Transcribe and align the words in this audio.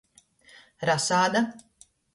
Rasāda. 0.91 1.47